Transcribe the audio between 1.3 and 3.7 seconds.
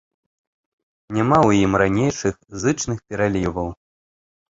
ў ім ранейшых зычных пераліваў.